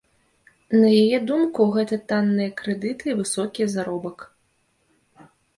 На 0.83 0.87
яе 1.01 1.19
думку, 1.31 1.67
гэта 1.75 1.99
танныя 2.11 2.55
крэдыты 2.63 3.05
і 3.13 3.15
высокі 3.23 3.71
заробак. 3.75 4.27